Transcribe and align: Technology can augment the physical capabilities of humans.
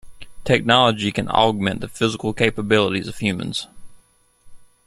Technology 0.43 1.11
can 1.11 1.27
augment 1.29 1.79
the 1.79 1.87
physical 1.87 2.33
capabilities 2.33 3.07
of 3.07 3.19
humans. 3.19 3.67